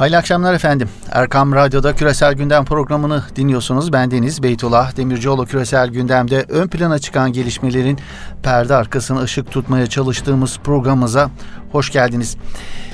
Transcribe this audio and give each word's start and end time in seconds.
Hayırlı 0.00 0.16
akşamlar 0.16 0.54
efendim. 0.54 0.88
Erkam 1.10 1.52
Radyo'da 1.54 1.94
Küresel 1.94 2.34
Gündem 2.34 2.64
programını 2.64 3.22
dinliyorsunuz. 3.36 3.92
Ben 3.92 4.10
Deniz 4.10 4.42
Beytullah 4.42 4.96
Demircioğlu 4.96 5.46
Küresel 5.46 5.88
Gündem'de 5.88 6.44
ön 6.48 6.68
plana 6.68 6.98
çıkan 6.98 7.32
gelişmelerin 7.32 7.98
perde 8.42 8.74
arkasına 8.74 9.20
ışık 9.20 9.50
tutmaya 9.50 9.86
çalıştığımız 9.86 10.58
programımıza 10.58 11.30
hoş 11.72 11.90
geldiniz. 11.92 12.36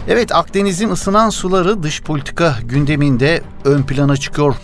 Evet 0.09 0.35
Akdeniz'in 0.35 0.91
ısınan 0.91 1.31
suları 1.31 1.83
dış 1.83 2.03
politika 2.03 2.55
gündeminde 2.63 3.43
ön 3.65 3.83
plana 3.83 4.17
çıkıyor. 4.17 4.55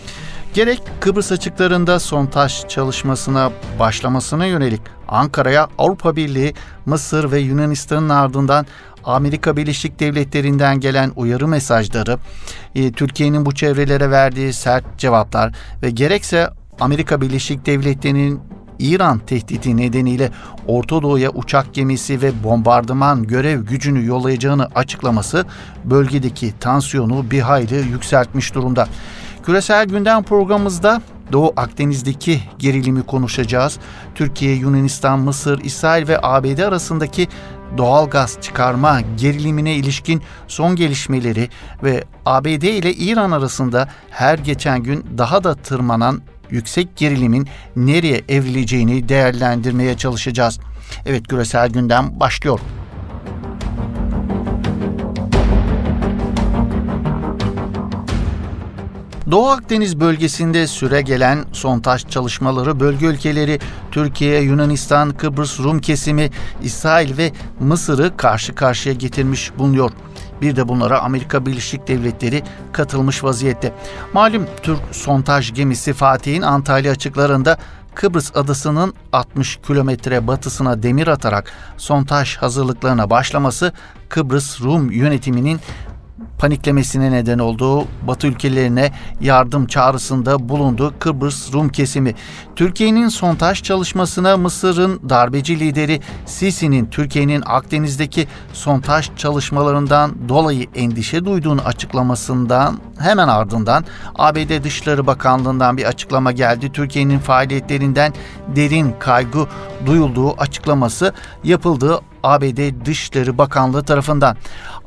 Gerek 0.53 0.81
Kıbrıs 0.99 1.31
açıklarında 1.31 1.99
sontaj 1.99 2.67
çalışmasına 2.67 3.51
başlamasına 3.79 4.45
yönelik 4.45 4.81
Ankara'ya 5.07 5.67
Avrupa 5.77 6.15
Birliği, 6.15 6.53
Mısır 6.85 7.31
ve 7.31 7.39
Yunanistan'ın 7.39 8.09
ardından 8.09 8.65
Amerika 9.03 9.57
Birleşik 9.57 9.99
Devletleri'nden 9.99 10.79
gelen 10.79 11.11
uyarı 11.15 11.47
mesajları, 11.47 12.17
e, 12.75 12.91
Türkiye'nin 12.91 13.45
bu 13.45 13.55
çevrelere 13.55 14.11
verdiği 14.11 14.53
sert 14.53 14.97
cevaplar 14.97 15.53
ve 15.83 15.89
gerekse 15.89 16.49
Amerika 16.79 17.21
Birleşik 17.21 17.65
Devletleri'nin 17.65 18.39
İran 18.79 19.19
tehdidi 19.19 19.77
nedeniyle 19.77 20.31
Orta 20.67 21.01
Doğu'ya 21.01 21.29
uçak 21.29 21.73
gemisi 21.73 22.21
ve 22.21 22.43
bombardıman 22.43 23.23
görev 23.23 23.61
gücünü 23.61 24.05
yollayacağını 24.05 24.67
açıklaması 24.75 25.45
bölgedeki 25.85 26.53
tansiyonu 26.59 27.31
bir 27.31 27.41
hayli 27.41 27.75
yükseltmiş 27.75 28.55
durumda. 28.55 28.87
Küresel 29.43 29.85
gündem 29.85 30.23
programımızda 30.23 31.01
Doğu 31.31 31.53
Akdeniz'deki 31.57 32.39
gerilimi 32.59 33.03
konuşacağız. 33.03 33.79
Türkiye, 34.15 34.55
Yunanistan, 34.55 35.19
Mısır, 35.19 35.59
İsrail 35.59 36.07
ve 36.07 36.19
ABD 36.21 36.59
arasındaki 36.59 37.27
doğal 37.77 38.09
gaz 38.09 38.37
çıkarma 38.41 39.01
gerilimine 39.01 39.73
ilişkin 39.75 40.21
son 40.47 40.75
gelişmeleri 40.75 41.49
ve 41.83 42.03
ABD 42.25 42.63
ile 42.63 42.93
İran 42.93 43.31
arasında 43.31 43.89
her 44.09 44.37
geçen 44.37 44.83
gün 44.83 45.05
daha 45.17 45.43
da 45.43 45.55
tırmanan 45.55 46.21
yüksek 46.49 46.95
gerilimin 46.95 47.47
nereye 47.75 48.21
evrileceğini 48.29 49.09
değerlendirmeye 49.09 49.97
çalışacağız. 49.97 50.59
Evet 51.05 51.27
küresel 51.27 51.69
gündem 51.69 52.19
başlıyor. 52.19 52.59
Doğu 59.33 59.49
Akdeniz 59.49 59.99
bölgesinde 59.99 60.67
süre 60.67 61.01
gelen 61.01 61.45
sontaj 61.51 62.07
çalışmaları 62.07 62.79
bölge 62.79 63.05
ülkeleri 63.05 63.59
Türkiye, 63.91 64.41
Yunanistan, 64.41 65.09
Kıbrıs 65.11 65.59
Rum 65.59 65.79
kesimi, 65.79 66.29
İsrail 66.63 67.17
ve 67.17 67.31
Mısır'ı 67.59 68.17
karşı 68.17 68.55
karşıya 68.55 68.95
getirmiş 68.95 69.57
bulunuyor. 69.57 69.91
Bir 70.41 70.55
de 70.55 70.67
bunlara 70.67 70.99
Amerika 70.99 71.45
Birleşik 71.45 71.87
Devletleri 71.87 72.43
katılmış 72.71 73.23
vaziyette. 73.23 73.73
Malum 74.13 74.45
Türk 74.63 74.81
sontaj 74.91 75.53
gemisi 75.53 75.93
Fatih'in 75.93 76.41
Antalya 76.41 76.91
açıklarında 76.91 77.57
Kıbrıs 77.95 78.35
adasının 78.35 78.93
60 79.13 79.59
kilometre 79.67 80.27
batısına 80.27 80.83
demir 80.83 81.07
atarak 81.07 81.53
sontaj 81.77 82.37
hazırlıklarına 82.37 83.09
başlaması 83.09 83.73
Kıbrıs 84.09 84.61
Rum 84.61 84.91
yönetiminin 84.91 85.59
paniklemesine 86.43 87.11
neden 87.11 87.39
olduğu 87.39 87.87
Batı 88.07 88.27
ülkelerine 88.27 88.91
yardım 89.21 89.67
çağrısında 89.67 90.49
bulundu 90.49 90.93
Kıbrıs 90.99 91.53
Rum 91.53 91.69
kesimi. 91.69 92.15
Türkiye'nin 92.55 93.07
sontaj 93.07 93.63
çalışmasına 93.63 94.37
Mısır'ın 94.37 95.09
darbeci 95.09 95.59
lideri 95.59 96.01
Sisi'nin 96.25 96.85
Türkiye'nin 96.85 97.43
Akdeniz'deki 97.45 98.27
sontaj 98.53 99.09
çalışmalarından 99.15 100.29
dolayı 100.29 100.67
endişe 100.75 101.25
duyduğunu 101.25 101.61
açıklamasından 101.61 102.79
hemen 102.99 103.27
ardından 103.27 103.85
ABD 104.15 104.63
Dışişleri 104.63 105.07
Bakanlığı'ndan 105.07 105.77
bir 105.77 105.85
açıklama 105.85 106.31
geldi. 106.31 106.71
Türkiye'nin 106.71 107.19
faaliyetlerinden 107.19 108.13
derin 108.55 108.95
kaygı 108.99 109.47
duyulduğu 109.85 110.33
açıklaması 110.41 111.13
yapıldı 111.43 111.99
ABD 112.23 112.85
Dışişleri 112.85 113.37
Bakanlığı 113.37 113.83
tarafından. 113.83 114.37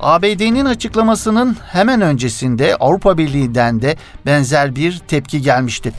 ABD'nin 0.01 0.65
açıklamasının 0.65 1.57
hemen 1.73 2.01
öncesinde 2.01 2.77
Avrupa 2.77 3.19
Birliği'nden 3.19 3.83
de 3.83 3.97
benzer 4.27 4.77
bir 4.77 4.99
tepki 4.99 5.43
gelmişti. 5.43 5.93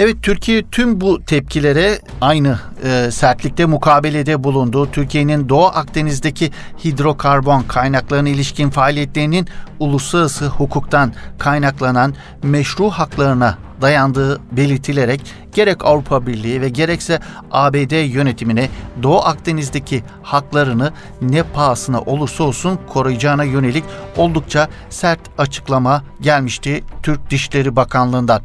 Evet 0.00 0.16
Türkiye 0.22 0.62
tüm 0.62 1.00
bu 1.00 1.22
tepkilere 1.22 1.98
aynı 2.20 2.58
e, 2.84 3.10
sertlikte 3.10 3.64
mukabelede 3.64 4.44
bulundu. 4.44 4.88
Türkiye'nin 4.92 5.48
Doğu 5.48 5.66
Akdeniz'deki 5.66 6.50
hidrokarbon 6.84 7.62
kaynaklarına 7.62 8.28
ilişkin 8.28 8.70
faaliyetlerinin 8.70 9.48
uluslararası 9.78 10.46
hukuktan 10.46 11.12
kaynaklanan 11.38 12.14
meşru 12.42 12.90
haklarına 12.90 13.58
dayandığı 13.80 14.40
belirtilerek 14.52 15.20
gerek 15.54 15.84
Avrupa 15.84 16.26
Birliği 16.26 16.60
ve 16.60 16.68
gerekse 16.68 17.20
ABD 17.50 18.14
yönetimine 18.14 18.68
Doğu 19.02 19.18
Akdeniz'deki 19.20 20.02
haklarını 20.22 20.92
ne 21.22 21.42
pahasına 21.42 22.00
olursa 22.00 22.44
olsun 22.44 22.78
koruyacağına 22.88 23.44
yönelik 23.44 23.84
oldukça 24.16 24.68
sert 24.90 25.20
açıklama 25.38 26.04
gelmişti 26.20 26.84
Türk 27.02 27.30
Dışişleri 27.30 27.76
Bakanlığı'ndan. 27.76 28.42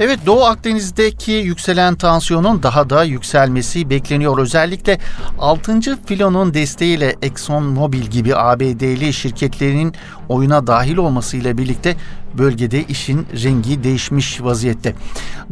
Evet 0.00 0.18
Doğu 0.26 0.44
Akdeniz'deki 0.44 1.32
yükselen 1.32 1.94
tansiyonun 1.94 2.62
daha 2.62 2.90
da 2.90 3.04
yükselmesi 3.04 3.90
bekleniyor. 3.90 4.38
Özellikle 4.38 4.98
6. 5.38 5.80
filonun 6.06 6.54
desteğiyle 6.54 7.16
Exxon 7.22 7.64
Mobil 7.64 8.02
gibi 8.02 8.36
ABD'li 8.36 9.12
şirketlerinin 9.12 9.94
oyuna 10.28 10.66
dahil 10.66 10.96
olmasıyla 10.96 11.58
birlikte 11.58 11.96
bölgede 12.38 12.82
işin 12.82 13.26
rengi 13.44 13.84
değişmiş 13.84 14.42
vaziyette. 14.42 14.94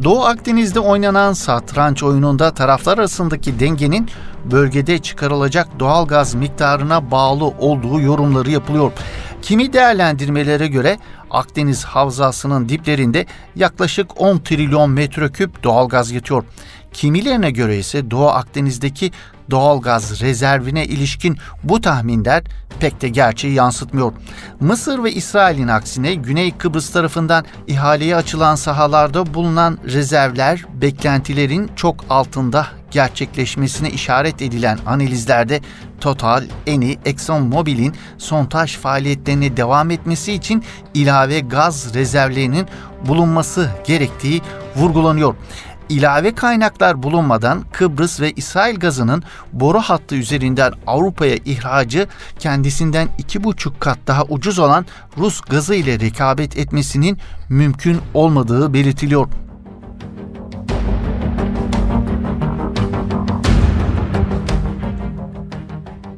Doğu 0.03 0.23
Akdeniz'de 0.23 0.79
oynanan 0.79 1.33
satranç 1.33 2.03
oyununda 2.03 2.51
taraflar 2.51 2.97
arasındaki 2.97 3.59
dengenin 3.59 4.09
bölgede 4.45 4.99
çıkarılacak 4.99 5.79
doğal 5.79 6.07
gaz 6.07 6.33
miktarına 6.33 7.11
bağlı 7.11 7.45
olduğu 7.45 8.01
yorumları 8.01 8.51
yapılıyor. 8.51 8.91
Kimi 9.41 9.73
değerlendirmelere 9.73 10.67
göre 10.67 10.97
Akdeniz 11.29 11.83
havzasının 11.83 12.69
diplerinde 12.69 13.25
yaklaşık 13.55 14.21
10 14.21 14.37
trilyon 14.37 14.89
metreküp 14.89 15.63
doğalgaz 15.63 16.11
yatıyor. 16.11 16.43
Kimilerine 16.93 17.51
göre 17.51 17.77
ise 17.77 18.11
Doğu 18.11 18.27
Akdeniz'deki 18.27 19.11
doğalgaz 19.51 20.21
rezervine 20.21 20.85
ilişkin 20.85 21.37
bu 21.63 21.81
tahminler 21.81 22.43
pek 22.79 23.01
de 23.01 23.09
gerçeği 23.09 23.53
yansıtmıyor. 23.53 24.13
Mısır 24.59 25.03
ve 25.03 25.11
İsrail'in 25.11 25.67
aksine 25.67 26.15
Güney 26.15 26.57
Kıbrıs 26.57 26.89
tarafından 26.89 27.45
ihaleye 27.67 28.15
açılan 28.15 28.55
sahalarda 28.55 29.33
bulunan 29.33 29.77
rezervler 29.85 30.65
beklentilerin 30.81 31.71
çok 31.75 32.05
altında 32.09 32.67
gerçekleşmesine 32.91 33.89
işaret 33.89 34.41
edilen 34.41 34.79
analizlerde 34.85 35.61
Total, 36.01 36.43
Eni, 36.67 36.97
Exxon 37.05 37.43
Mobil'in 37.43 37.95
sontaj 38.17 38.77
faaliyetlerine 38.77 39.57
devam 39.57 39.91
etmesi 39.91 40.33
için 40.33 40.63
ilave 40.93 41.39
gaz 41.39 41.93
rezervlerinin 41.93 42.67
bulunması 43.07 43.69
gerektiği 43.87 44.41
vurgulanıyor 44.75 45.35
ilave 45.91 46.35
kaynaklar 46.35 47.03
bulunmadan 47.03 47.63
Kıbrıs 47.71 48.21
ve 48.21 48.31
İsrail 48.31 48.79
gazının 48.79 49.23
boru 49.53 49.79
hattı 49.79 50.15
üzerinden 50.15 50.73
Avrupa'ya 50.87 51.35
ihracı 51.35 52.07
kendisinden 52.39 53.07
iki 53.17 53.43
buçuk 53.43 53.79
kat 53.81 53.99
daha 54.07 54.23
ucuz 54.23 54.59
olan 54.59 54.85
Rus 55.17 55.41
gazı 55.41 55.75
ile 55.75 55.99
rekabet 55.99 56.57
etmesinin 56.57 57.17
mümkün 57.49 57.97
olmadığı 58.13 58.73
belirtiliyor. 58.73 59.27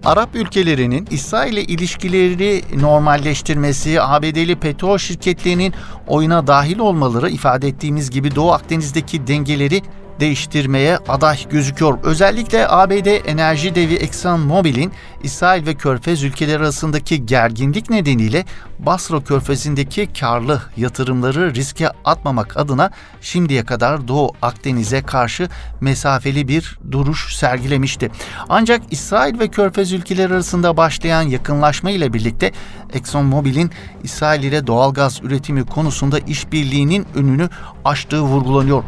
Arap 0.05 0.35
ülkelerinin 0.35 1.07
İsrail 1.11 1.53
ile 1.53 1.63
ilişkileri 1.63 2.61
normalleştirmesi, 2.81 4.01
ABD'li 4.01 4.55
petrol 4.55 4.97
şirketlerinin 4.97 5.73
oyuna 6.07 6.47
dahil 6.47 6.79
olmaları 6.79 7.29
ifade 7.29 7.67
ettiğimiz 7.67 8.09
gibi 8.09 8.35
Doğu 8.35 8.51
Akdeniz'deki 8.51 9.27
dengeleri 9.27 9.81
değiştirmeye 10.23 10.97
aday 10.97 11.49
gözüküyor. 11.49 11.99
Özellikle 12.03 12.67
ABD 12.69 13.27
enerji 13.27 13.75
devi 13.75 13.93
Exxon 13.93 14.39
Mobil'in 14.39 14.91
İsrail 15.23 15.65
ve 15.65 15.75
Körfez 15.75 16.23
ülkeleri 16.23 16.57
arasındaki 16.57 17.25
gerginlik 17.25 17.89
nedeniyle 17.89 18.45
Basra 18.79 19.23
Körfezi'ndeki 19.23 20.13
karlı 20.19 20.61
yatırımları 20.77 21.55
riske 21.55 21.89
atmamak 22.05 22.57
adına 22.57 22.91
şimdiye 23.21 23.65
kadar 23.65 24.07
Doğu 24.07 24.31
Akdeniz'e 24.41 25.01
karşı 25.01 25.49
mesafeli 25.81 26.47
bir 26.47 26.79
duruş 26.91 27.35
sergilemişti. 27.35 28.11
Ancak 28.49 28.81
İsrail 28.91 29.39
ve 29.39 29.47
Körfez 29.47 29.91
ülkeleri 29.91 30.33
arasında 30.33 30.77
başlayan 30.77 31.21
yakınlaşma 31.21 31.91
ile 31.91 32.13
birlikte 32.13 32.51
Exxon 32.93 33.25
Mobil'in 33.25 33.71
İsrail 34.03 34.43
ile 34.43 34.67
doğalgaz 34.67 35.19
üretimi 35.23 35.65
konusunda 35.65 36.19
işbirliğinin 36.19 37.05
önünü 37.15 37.49
açtığı 37.85 38.21
vurgulanıyor. 38.21 38.83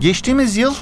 Geçtiğimiz 0.00 0.56
yıl 0.56 0.74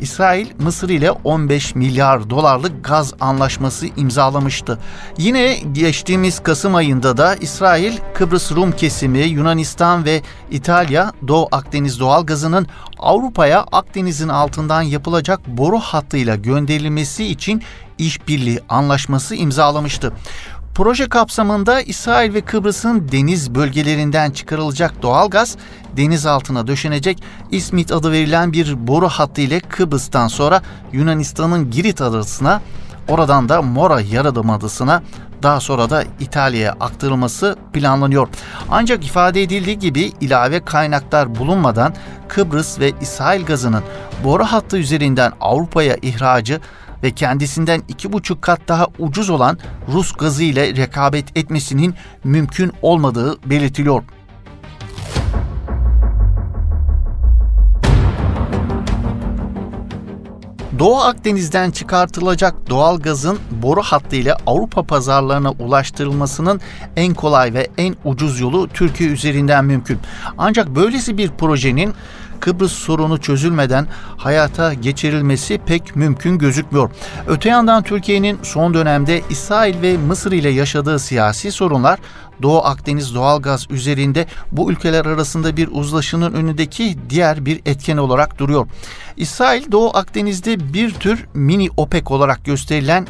İsrail 0.00 0.46
Mısır 0.58 0.88
ile 0.88 1.10
15 1.10 1.74
milyar 1.74 2.30
dolarlık 2.30 2.84
gaz 2.84 3.14
anlaşması 3.20 3.86
imzalamıştı. 3.96 4.78
Yine 5.18 5.56
geçtiğimiz 5.72 6.42
Kasım 6.42 6.74
ayında 6.74 7.16
da 7.16 7.34
İsrail, 7.34 7.96
Kıbrıs 8.14 8.52
Rum 8.52 8.72
kesimi, 8.72 9.18
Yunanistan 9.18 10.04
ve 10.04 10.22
İtalya 10.50 11.12
Doğu 11.28 11.48
Akdeniz 11.52 12.00
doğal 12.00 12.26
gazının 12.26 12.66
Avrupa'ya 12.98 13.60
Akdeniz'in 13.72 14.28
altından 14.28 14.82
yapılacak 14.82 15.46
boru 15.46 15.78
hattıyla 15.78 16.36
gönderilmesi 16.36 17.24
için 17.24 17.62
işbirliği 17.98 18.60
anlaşması 18.68 19.34
imzalamıştı. 19.34 20.12
Proje 20.78 21.08
kapsamında 21.08 21.80
İsrail 21.80 22.34
ve 22.34 22.40
Kıbrıs'ın 22.40 23.08
deniz 23.12 23.54
bölgelerinden 23.54 24.30
çıkarılacak 24.30 25.02
doğalgaz 25.02 25.56
deniz 25.96 26.26
altına 26.26 26.66
döşenecek 26.66 27.22
İsmit 27.50 27.92
adı 27.92 28.12
verilen 28.12 28.52
bir 28.52 28.86
boru 28.86 29.08
hattı 29.08 29.40
ile 29.40 29.60
Kıbrıs'tan 29.60 30.28
sonra 30.28 30.62
Yunanistan'ın 30.92 31.70
Girit 31.70 32.00
adasına 32.00 32.60
oradan 33.08 33.48
da 33.48 33.62
Mora 33.62 34.00
Yarımadası'na 34.00 35.02
daha 35.42 35.60
sonra 35.60 35.90
da 35.90 36.04
İtalya'ya 36.20 36.72
aktarılması 36.80 37.56
planlanıyor. 37.72 38.28
Ancak 38.70 39.06
ifade 39.06 39.42
edildiği 39.42 39.78
gibi 39.78 40.12
ilave 40.20 40.64
kaynaklar 40.64 41.34
bulunmadan 41.34 41.94
Kıbrıs 42.28 42.80
ve 42.80 42.92
İsrail 43.00 43.44
gazının 43.44 43.82
boru 44.24 44.44
hattı 44.44 44.78
üzerinden 44.78 45.32
Avrupa'ya 45.40 45.96
ihracı 46.02 46.60
ve 47.02 47.10
kendisinden 47.10 47.82
iki 47.88 48.12
buçuk 48.12 48.42
kat 48.42 48.60
daha 48.68 48.86
ucuz 48.98 49.30
olan 49.30 49.58
Rus 49.92 50.12
gazı 50.12 50.42
ile 50.42 50.76
rekabet 50.76 51.36
etmesinin 51.36 51.94
mümkün 52.24 52.72
olmadığı 52.82 53.50
belirtiliyor. 53.50 54.02
Doğu 60.78 60.96
Akdeniz'den 60.96 61.70
çıkartılacak 61.70 62.70
doğal 62.70 63.00
gazın 63.00 63.38
boru 63.50 63.82
hattı 63.82 64.16
ile 64.16 64.34
Avrupa 64.46 64.82
pazarlarına 64.82 65.50
ulaştırılmasının 65.50 66.60
en 66.96 67.14
kolay 67.14 67.54
ve 67.54 67.68
en 67.78 67.96
ucuz 68.04 68.40
yolu 68.40 68.68
Türkiye 68.68 69.10
üzerinden 69.10 69.64
mümkün. 69.64 69.98
Ancak 70.38 70.68
böylesi 70.68 71.18
bir 71.18 71.30
projenin 71.30 71.94
Kıbrıs 72.40 72.72
sorunu 72.72 73.20
çözülmeden 73.20 73.86
hayata 74.16 74.74
geçirilmesi 74.74 75.60
pek 75.66 75.96
mümkün 75.96 76.38
gözükmüyor. 76.38 76.90
Öte 77.26 77.48
yandan 77.48 77.82
Türkiye'nin 77.82 78.38
son 78.42 78.74
dönemde 78.74 79.22
İsrail 79.30 79.82
ve 79.82 79.96
Mısır 79.96 80.32
ile 80.32 80.48
yaşadığı 80.48 80.98
siyasi 80.98 81.52
sorunlar 81.52 81.98
Doğu 82.42 82.64
Akdeniz 82.64 83.14
doğalgaz 83.14 83.66
üzerinde 83.70 84.26
bu 84.52 84.72
ülkeler 84.72 85.06
arasında 85.06 85.56
bir 85.56 85.68
uzlaşının 85.72 86.32
önündeki 86.32 86.96
diğer 87.10 87.46
bir 87.46 87.60
etken 87.66 87.96
olarak 87.96 88.38
duruyor. 88.38 88.66
İsrail 89.16 89.72
Doğu 89.72 89.96
Akdeniz'de 89.96 90.72
bir 90.72 90.94
tür 90.94 91.26
mini 91.34 91.68
OPEC 91.76 92.04
olarak 92.06 92.44
gösterilen 92.44 93.06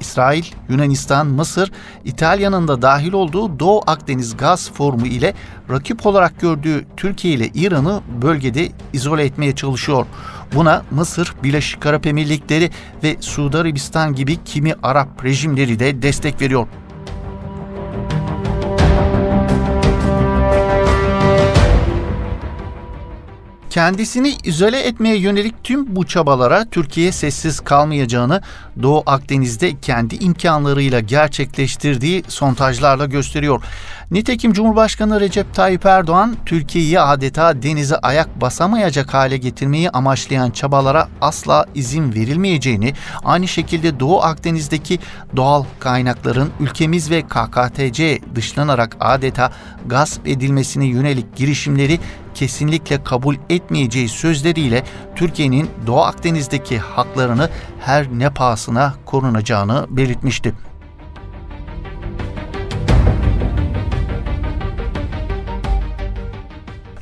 İsrail, 0.00 0.44
Yunanistan, 0.68 1.26
Mısır, 1.26 1.72
İtalya'nın 2.04 2.68
da 2.68 2.82
dahil 2.82 3.12
olduğu 3.12 3.58
Doğu 3.60 3.82
Akdeniz 3.86 4.36
Gaz 4.36 4.72
Forumu 4.72 5.06
ile 5.06 5.34
rakip 5.70 6.06
olarak 6.06 6.40
gördüğü 6.40 6.84
Türkiye 6.96 7.34
ile 7.34 7.48
İran'ı 7.54 8.00
bölgede 8.22 8.68
izole 8.92 9.24
etmeye 9.24 9.54
çalışıyor. 9.54 10.06
Buna 10.54 10.82
Mısır, 10.90 11.34
Birleşik 11.42 11.86
Arap 11.86 12.06
Emirlikleri 12.06 12.70
ve 13.02 13.16
Suudi 13.20 13.58
Arabistan 13.58 14.14
gibi 14.14 14.36
kimi 14.44 14.74
Arap 14.82 15.24
rejimleri 15.24 15.78
de 15.78 16.02
destek 16.02 16.40
veriyor. 16.40 16.66
Kendisini 23.70 24.36
izole 24.44 24.80
etmeye 24.80 25.16
yönelik 25.16 25.64
tüm 25.64 25.96
bu 25.96 26.06
çabalara 26.06 26.64
Türkiye 26.64 27.12
sessiz 27.12 27.60
kalmayacağını 27.60 28.42
Doğu 28.82 29.02
Akdeniz'de 29.06 29.80
kendi 29.80 30.14
imkanlarıyla 30.14 31.00
gerçekleştirdiği 31.00 32.24
sontajlarla 32.28 33.06
gösteriyor. 33.06 33.62
Nitekim 34.10 34.52
Cumhurbaşkanı 34.52 35.20
Recep 35.20 35.54
Tayyip 35.54 35.86
Erdoğan 35.86 36.36
Türkiye'yi 36.46 37.00
adeta 37.00 37.62
denize 37.62 37.96
ayak 37.96 38.40
basamayacak 38.40 39.14
hale 39.14 39.36
getirmeyi 39.36 39.90
amaçlayan 39.90 40.50
çabalara 40.50 41.08
asla 41.20 41.66
izin 41.74 42.14
verilmeyeceğini, 42.14 42.94
aynı 43.24 43.48
şekilde 43.48 44.00
Doğu 44.00 44.22
Akdeniz'deki 44.22 44.98
doğal 45.36 45.64
kaynakların 45.80 46.50
ülkemiz 46.60 47.10
ve 47.10 47.22
KKTC 47.22 48.18
dışlanarak 48.34 48.96
adeta 49.00 49.52
gasp 49.86 50.28
edilmesine 50.28 50.86
yönelik 50.86 51.36
girişimleri 51.36 51.98
kesinlikle 52.34 53.04
kabul 53.04 53.36
etmeyeceği 53.60 54.08
sözleriyle 54.08 54.84
Türkiye'nin 55.16 55.70
Doğu 55.86 56.00
Akdeniz'deki 56.00 56.78
haklarını 56.78 57.50
her 57.80 58.06
ne 58.12 58.30
pahasına 58.30 58.94
korunacağını 59.06 59.86
belirtmişti. 59.90 60.54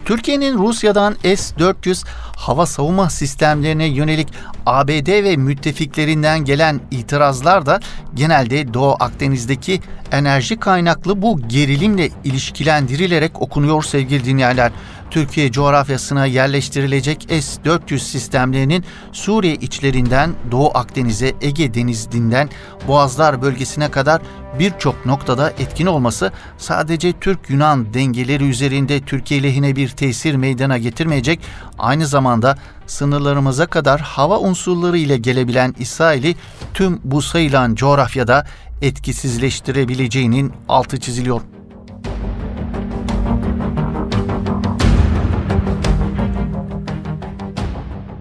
Türkiye'nin 0.05 0.59
Rusya'dan 0.59 1.15
S-400 1.23 2.07
hava 2.37 2.67
savunma 2.67 3.11
sistemlerine 3.11 3.87
yönelik 3.87 4.29
ABD 4.67 5.25
ve 5.25 5.37
müttefiklerinden 5.37 6.45
gelen 6.45 6.81
itirazlar 6.91 7.67
da 7.67 7.81
genelde 8.15 8.75
Doğu 8.75 8.97
Akdeniz'deki 9.01 9.81
enerji 10.13 10.61
kaynaklı 10.61 11.23
bu 11.23 11.49
gerilimle 11.49 12.11
ilişkilendirilerek 12.25 13.43
okunuyor 13.43 13.83
sevgili 13.83 14.25
dinleyenler. 14.25 14.73
Türkiye 15.11 15.53
coğrafyasına 15.53 16.27
yerleştirilecek 16.27 17.27
S-400 17.31 17.99
sistemlerinin 17.99 18.85
Suriye 19.13 19.55
içlerinden 19.55 20.35
Doğu 20.51 20.71
Akdeniz'e, 20.75 21.35
Ege 21.41 21.75
Denizi'nden 21.75 22.51
Boğazlar 22.89 23.43
bölgesine 23.43 23.91
kadar 23.91 24.23
birçok 24.59 25.07
noktada 25.07 25.51
etkin 25.51 25.87
olması 25.87 26.33
sadece 26.59 27.13
Türk-Yunan 27.13 27.95
dengeleri 27.95 28.49
üzerinde 28.49 29.01
Türkiye 29.01 29.43
lehine 29.43 29.77
bir 29.77 29.89
tesir 29.89 30.35
meydana 30.35 30.79
getirmeyecek, 30.79 31.41
aynı 31.79 32.07
zamanda 32.07 32.59
sınırlarımıza 32.87 33.67
kadar 33.67 34.01
hava 34.01 34.39
unsurları 34.39 34.99
ile 34.99 35.17
gelebilen 35.17 35.75
İsrail'i 35.79 36.37
tüm 36.75 37.01
bu 37.05 37.23
sayılan 37.23 37.75
coğrafyada 37.75 38.47
etkisizleştirebileceğinin 38.83 40.53
altı 40.69 41.01
çiziliyor. 41.01 41.58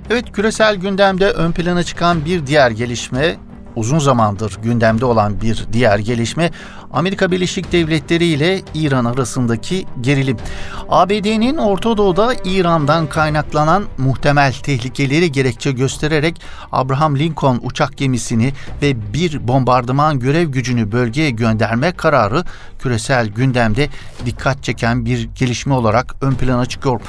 Evet 0.10 0.32
küresel 0.32 0.76
gündemde 0.76 1.30
ön 1.30 1.52
plana 1.52 1.84
çıkan 1.84 2.26
bir 2.26 2.48
diğer 2.48 2.72
gelişme 2.72 3.36
uzun 3.76 4.00
zamandır 4.00 4.58
gündemde 4.64 5.06
olan 5.06 5.42
bir 5.42 5.66
diğer 5.74 6.00
gelişme 6.00 6.52
Amerika 6.94 7.32
Birleşik 7.32 7.72
Devletleri 7.72 8.26
ile 8.26 8.62
İran 8.74 9.06
arasındaki 9.06 9.86
gerilim. 10.02 10.38
ABD'nin 10.90 11.58
Orta 11.58 11.98
Doğu'da 11.98 12.34
İran'dan 12.46 13.08
kaynaklanan 13.08 13.84
muhtemel 13.98 14.54
tehlikeleri 14.54 15.32
gerekçe 15.32 15.72
göstererek 15.72 16.42
Abraham 16.72 17.20
Lincoln 17.20 17.60
uçak 17.64 17.98
gemisini 17.98 18.54
ve 18.82 19.14
bir 19.14 19.48
bombardıman 19.48 20.20
görev 20.20 20.50
gücünü 20.50 20.92
bölgeye 20.92 21.30
gönderme 21.30 21.92
kararı 21.92 22.44
küresel 22.80 23.28
gündemde 23.28 23.90
dikkat 24.26 24.64
çeken 24.64 25.06
bir 25.06 25.30
gelişme 25.36 25.74
olarak 25.74 26.16
ön 26.22 26.32
plana 26.32 26.66
çıkıyor. 26.66 27.02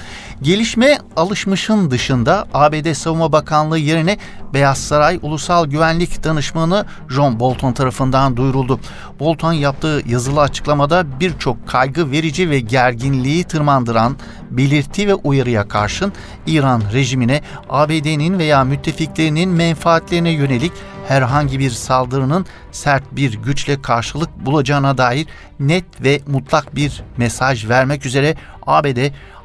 Gelişme 0.42 0.98
alışmışın 1.16 1.90
dışında 1.90 2.46
ABD 2.54 2.92
Savunma 2.92 3.32
Bakanlığı 3.32 3.78
yerine 3.78 4.18
Beyaz 4.54 4.78
Saray 4.78 5.18
Ulusal 5.22 5.66
Güvenlik 5.66 6.24
Danışmanı 6.24 6.86
John 7.08 7.40
Bolton 7.40 7.72
tarafından 7.72 8.36
duyuruldu. 8.36 8.80
Bolton 9.20 9.52
yaptığı 9.68 10.02
yazılı 10.06 10.40
açıklamada 10.40 11.20
birçok 11.20 11.68
kaygı 11.68 12.10
verici 12.10 12.50
ve 12.50 12.60
gerginliği 12.60 13.44
tırmandıran 13.44 14.16
belirti 14.50 15.08
ve 15.08 15.14
uyarıya 15.14 15.68
karşın 15.68 16.12
İran 16.46 16.82
rejimine 16.92 17.40
ABD'nin 17.70 18.38
veya 18.38 18.64
müttefiklerinin 18.64 19.50
menfaatlerine 19.50 20.30
yönelik 20.30 20.72
herhangi 21.08 21.58
bir 21.58 21.70
saldırının 21.70 22.46
sert 22.72 23.02
bir 23.12 23.32
güçle 23.32 23.82
karşılık 23.82 24.46
bulacağına 24.46 24.98
dair 24.98 25.26
net 25.60 25.84
ve 26.00 26.20
mutlak 26.26 26.76
bir 26.76 27.02
mesaj 27.16 27.68
vermek 27.68 28.06
üzere 28.06 28.34
ABD 28.66 28.98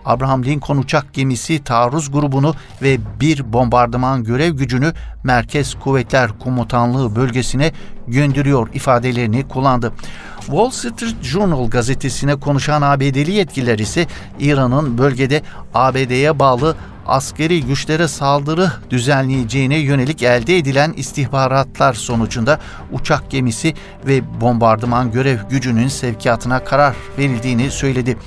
Abraham 0.05 0.45
Lincoln 0.45 0.77
uçak 0.77 1.13
gemisi 1.13 1.63
taarruz 1.63 2.11
grubunu 2.11 2.55
ve 2.81 2.97
bir 3.19 3.53
bombardıman 3.53 4.23
görev 4.23 4.51
gücünü 4.51 4.93
Merkez 5.23 5.75
Kuvvetler 5.75 6.39
Komutanlığı 6.39 7.15
bölgesine 7.15 7.71
gönderiyor 8.07 8.69
ifadelerini 8.73 9.47
kullandı. 9.47 9.93
Wall 10.39 10.69
Street 10.69 11.23
Journal 11.23 11.69
gazetesine 11.69 12.35
konuşan 12.35 12.81
ABD'li 12.81 13.31
yetkililer 13.31 13.79
ise 13.79 14.07
İran'ın 14.39 14.97
bölgede 14.97 15.41
ABD'ye 15.73 16.39
bağlı 16.39 16.75
askeri 17.07 17.65
güçlere 17.65 18.07
saldırı 18.07 18.71
düzenleyeceğine 18.89 19.77
yönelik 19.77 20.23
elde 20.23 20.57
edilen 20.57 20.93
istihbaratlar 20.97 21.93
sonucunda 21.93 22.59
uçak 22.91 23.31
gemisi 23.31 23.73
ve 24.07 24.41
bombardıman 24.41 25.11
görev 25.11 25.37
gücünün 25.49 25.87
sevkiyatına 25.87 26.63
karar 26.63 26.95
verildiğini 27.17 27.71
söyledi. 27.71 28.17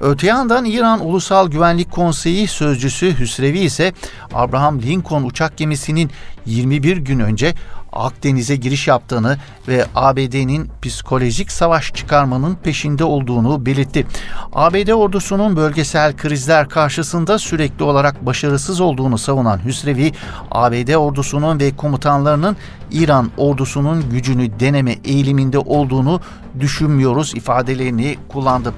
Öte 0.00 0.26
yandan 0.26 0.64
İran 0.64 1.06
Ulusal 1.06 1.48
Güvenlik 1.48 1.90
Konseyi 1.90 2.48
sözcüsü 2.48 3.18
Hüsrevi 3.18 3.58
ise 3.58 3.92
Abraham 4.34 4.82
Lincoln 4.82 5.22
uçak 5.22 5.56
gemisinin 5.56 6.10
21 6.46 6.96
gün 6.96 7.18
önce 7.18 7.54
Akdeniz'e 7.92 8.56
giriş 8.56 8.88
yaptığını 8.88 9.38
ve 9.68 9.86
ABD'nin 9.94 10.70
psikolojik 10.82 11.52
savaş 11.52 11.92
çıkarmanın 11.94 12.54
peşinde 12.54 13.04
olduğunu 13.04 13.66
belirtti. 13.66 14.06
ABD 14.52 14.88
ordusunun 14.88 15.56
bölgesel 15.56 16.16
krizler 16.16 16.68
karşısında 16.68 17.38
sürekli 17.38 17.84
olarak 17.84 18.26
başarısız 18.26 18.80
olduğunu 18.80 19.18
savunan 19.18 19.64
Hüsrevi, 19.64 20.12
ABD 20.50 20.94
ordusunun 20.94 21.60
ve 21.60 21.76
komutanlarının 21.76 22.56
İran 22.92 23.30
ordusunun 23.36 24.10
gücünü 24.10 24.60
deneme 24.60 24.96
eğiliminde 25.04 25.58
olduğunu 25.58 26.20
düşünmüyoruz 26.60 27.34
ifadelerini 27.34 28.16
kullandı. 28.28 28.74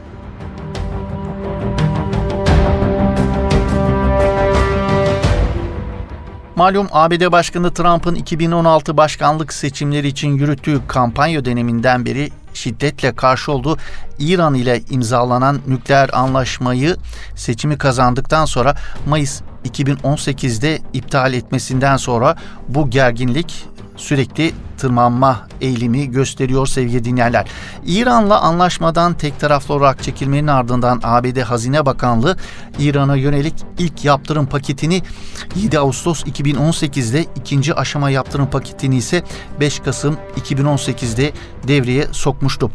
Malum 6.62 6.88
ABD 6.92 7.32
Başkanı 7.32 7.74
Trump'ın 7.74 8.14
2016 8.14 8.96
başkanlık 8.96 9.52
seçimleri 9.52 10.08
için 10.08 10.28
yürüttüğü 10.28 10.80
kampanya 10.88 11.44
döneminden 11.44 12.06
beri 12.06 12.30
şiddetle 12.54 13.16
karşı 13.16 13.52
olduğu 13.52 13.76
İran 14.18 14.54
ile 14.54 14.82
imzalanan 14.90 15.60
nükleer 15.66 16.10
anlaşmayı 16.12 16.96
seçimi 17.36 17.78
kazandıktan 17.78 18.44
sonra 18.44 18.76
Mayıs 19.08 19.42
2018'de 19.64 20.78
iptal 20.92 21.34
etmesinden 21.34 21.96
sonra 21.96 22.36
bu 22.68 22.90
gerginlik 22.90 23.64
sürekli 24.02 24.52
tırmanma 24.78 25.46
eğilimi 25.60 26.10
gösteriyor 26.10 26.66
sevgili 26.66 27.04
dinleyenler. 27.04 27.46
İran'la 27.86 28.40
anlaşmadan 28.40 29.14
tek 29.14 29.40
taraflı 29.40 29.74
olarak 29.74 30.02
çekilmenin 30.02 30.46
ardından 30.46 31.00
ABD 31.02 31.40
Hazine 31.40 31.86
Bakanlığı 31.86 32.36
İran'a 32.78 33.16
yönelik 33.16 33.54
ilk 33.78 34.04
yaptırım 34.04 34.46
paketini 34.46 35.02
7 35.56 35.78
Ağustos 35.78 36.24
2018'de 36.24 37.26
ikinci 37.36 37.74
aşama 37.74 38.10
yaptırım 38.10 38.46
paketini 38.46 38.96
ise 38.96 39.22
5 39.60 39.80
Kasım 39.80 40.16
2018'de 40.36 41.32
devreye 41.68 42.06
sokmuştu. 42.12 42.70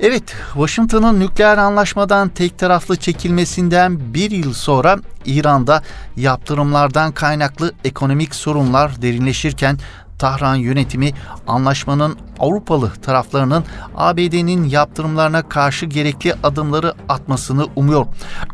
Evet, 0.00 0.34
Washington'ın 0.52 1.20
nükleer 1.20 1.58
anlaşmadan 1.58 2.28
tek 2.28 2.58
taraflı 2.58 2.96
çekilmesinden 2.96 4.14
bir 4.14 4.30
yıl 4.30 4.52
sonra 4.52 4.98
İran'da 5.26 5.82
yaptırımlardan 6.16 7.12
kaynaklı 7.12 7.72
ekonomik 7.84 8.34
sorunlar 8.34 9.02
derinleşirken 9.02 9.78
Tahran 10.22 10.54
yönetimi 10.54 11.12
anlaşmanın 11.46 12.16
Avrupalı 12.38 12.92
taraflarının 12.92 13.64
ABD'nin 13.96 14.64
yaptırımlarına 14.64 15.48
karşı 15.48 15.86
gerekli 15.86 16.34
adımları 16.42 16.94
atmasını 17.08 17.66
umuyor. 17.76 18.06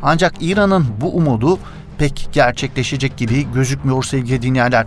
Ancak 0.03 0.35
İran'ın 0.41 0.87
bu 1.01 1.17
umudu 1.17 1.59
pek 1.99 2.29
gerçekleşecek 2.33 3.17
gibi 3.17 3.53
gözükmüyor 3.53 4.03
sevgili 4.05 4.43
dinleyenler. 4.43 4.87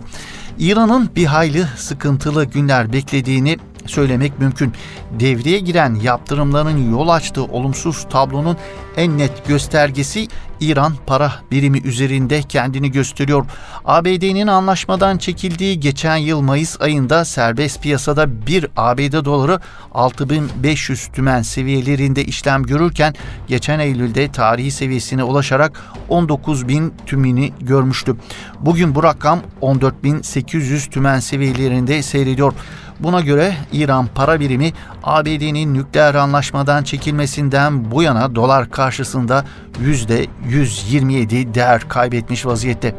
İran'ın 0.58 1.10
bir 1.16 1.26
hayli 1.26 1.64
sıkıntılı 1.76 2.44
günler 2.44 2.92
beklediğini 2.92 3.58
söylemek 3.86 4.38
mümkün. 4.38 4.72
Devreye 5.20 5.58
giren 5.58 5.94
yaptırımların 5.94 6.90
yol 6.90 7.08
açtığı 7.08 7.44
olumsuz 7.44 8.06
tablonun 8.10 8.56
en 8.96 9.18
net 9.18 9.46
göstergesi 9.48 10.28
İran 10.62 10.92
para 11.06 11.32
birimi 11.50 11.78
üzerinde 11.78 12.42
kendini 12.42 12.90
gösteriyor. 12.90 13.46
ABD'nin 13.84 14.46
anlaşmadan 14.46 15.18
çekildiği 15.18 15.80
geçen 15.80 16.16
yıl 16.16 16.40
Mayıs 16.40 16.80
ayında 16.80 17.24
serbest 17.24 17.82
piyasada 17.82 18.46
bir 18.46 18.66
ABD 18.76 19.24
doları 19.24 19.60
6500 19.94 21.06
tümen 21.06 21.42
seviyelerinde 21.42 22.24
işlem 22.24 22.62
görürken 22.62 23.14
geçen 23.48 23.78
Eylül'de 23.78 24.32
tarihi 24.32 24.70
seviyesine 24.70 25.24
ulaşarak 25.24 25.80
19000 26.08 26.94
tümini 27.06 27.52
görmüştü. 27.60 28.16
Bugün 28.60 28.94
bu 28.94 29.02
rakam 29.02 29.40
14800 29.60 30.86
tümen 30.86 31.20
seviyelerinde 31.20 32.02
seyrediyor. 32.02 32.52
Buna 33.00 33.20
göre 33.20 33.56
İran 33.72 34.06
para 34.14 34.40
birimi 34.40 34.72
ABD'nin 35.02 35.74
nükleer 35.74 36.14
anlaşmadan 36.14 36.84
çekilmesinden 36.84 37.90
bu 37.90 38.02
yana 38.02 38.34
dolar 38.34 38.70
karşısında 38.70 39.44
%127 40.52 41.54
değer 41.54 41.88
kaybetmiş 41.88 42.46
vaziyette. 42.46 42.94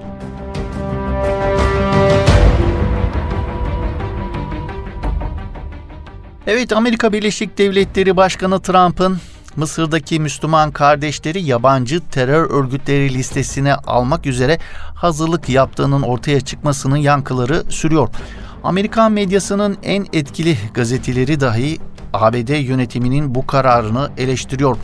Evet 6.47 6.73
Amerika 6.73 7.13
Birleşik 7.13 7.57
Devletleri 7.57 8.17
Başkanı 8.17 8.61
Trump'ın 8.61 9.17
Mısır'daki 9.55 10.19
Müslüman 10.19 10.71
kardeşleri 10.71 11.43
yabancı 11.43 12.01
terör 12.11 12.49
örgütleri 12.49 13.13
listesine 13.13 13.75
almak 13.75 14.25
üzere 14.25 14.59
hazırlık 14.95 15.49
yaptığının 15.49 16.01
ortaya 16.01 16.41
çıkmasının 16.41 16.97
yankıları 16.97 17.63
sürüyor. 17.69 18.09
Amerikan 18.63 19.11
medyasının 19.11 19.77
en 19.83 20.05
etkili 20.13 20.57
gazeteleri 20.73 21.39
dahi 21.39 21.79
ABD 22.13 22.49
yönetiminin 22.49 23.35
bu 23.35 23.47
kararını 23.47 24.09
eleştiriyor. 24.17 24.77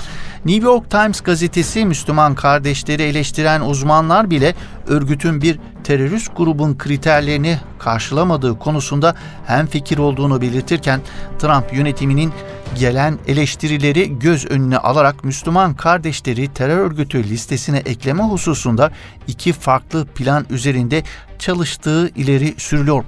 New 0.45 0.65
York 0.65 0.91
Times 0.91 1.21
gazetesi 1.21 1.85
Müslüman 1.85 2.35
kardeşleri 2.35 3.03
eleştiren 3.03 3.61
uzmanlar 3.61 4.29
bile 4.29 4.55
örgütün 4.87 5.41
bir 5.41 5.59
terörist 5.89 6.37
grubun 6.37 6.77
kriterlerini 6.77 7.57
karşılamadığı 7.79 8.59
konusunda 8.59 9.15
hem 9.45 9.67
fikir 9.67 9.97
olduğunu 9.97 10.41
belirtirken 10.41 11.01
Trump 11.39 11.73
yönetiminin 11.73 12.33
gelen 12.79 13.19
eleştirileri 13.27 14.19
göz 14.19 14.45
önüne 14.45 14.77
alarak 14.77 15.23
Müslüman 15.23 15.73
kardeşleri 15.73 16.53
terör 16.53 16.77
örgütü 16.77 17.23
listesine 17.23 17.77
ekleme 17.77 18.23
hususunda 18.23 18.91
iki 19.27 19.53
farklı 19.53 20.05
plan 20.05 20.45
üzerinde 20.49 21.03
çalıştığı 21.39 22.09
ileri 22.09 22.53
sürülüyor. 22.57 23.03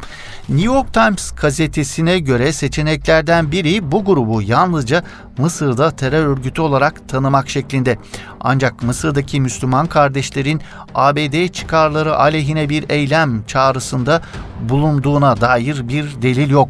New 0.50 0.66
York 0.66 0.94
Times 0.94 1.32
gazetesine 1.32 2.20
göre 2.20 2.54
seçeneklerden 2.54 3.52
biri 3.52 3.92
bu 3.92 4.06
grubu 4.06 4.42
yalnızca 4.42 5.04
Mısır'da 5.38 5.92
terör 5.92 6.26
örgütü 6.26 6.62
olarak 6.62 7.10
tanımak 7.10 7.50
şeklinde. 7.50 7.98
Ancak 8.40 8.84
Mısır'daki 8.84 9.42
Müslüman 9.42 9.88
kardeşlerin 9.88 10.62
ABD 10.96 11.48
çıkarları 11.48 12.16
aleyhine 12.16 12.70
bir 12.72 12.90
eylem 12.90 13.44
çağrısında 13.48 14.22
bulunduğuna 14.70 15.42
dair 15.42 15.88
bir 15.88 16.22
delil 16.22 16.50
yok. 16.50 16.70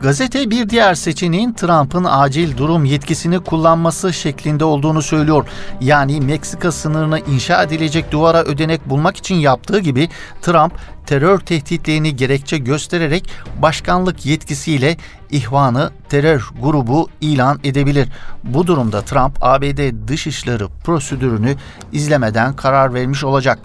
Gazete 0.00 0.50
bir 0.50 0.68
diğer 0.68 0.94
seçeneğin 0.94 1.52
Trump'ın 1.52 2.04
acil 2.04 2.56
durum 2.56 2.84
yetkisini 2.84 3.40
kullanması 3.40 4.12
şeklinde 4.12 4.64
olduğunu 4.64 5.02
söylüyor. 5.02 5.46
Yani 5.80 6.20
Meksika 6.20 6.72
sınırına 6.72 7.18
inşa 7.18 7.62
edilecek 7.62 8.12
duvara 8.12 8.42
ödenek 8.42 8.88
bulmak 8.90 9.16
için 9.16 9.34
yaptığı 9.34 9.78
gibi 9.78 10.08
Trump 10.42 10.72
terör 11.06 11.38
tehditlerini 11.38 12.16
gerekçe 12.16 12.58
göstererek 12.58 13.30
başkanlık 13.62 14.26
yetkisiyle 14.26 14.96
ihvanı 15.30 15.90
terör 16.08 16.50
grubu 16.62 17.08
ilan 17.20 17.60
edebilir. 17.64 18.08
Bu 18.44 18.66
durumda 18.66 19.02
Trump 19.02 19.38
ABD 19.40 20.08
dışişleri 20.08 20.64
prosedürünü 20.84 21.54
izlemeden 21.92 22.56
karar 22.56 22.94
vermiş 22.94 23.24
olacak. 23.24 23.58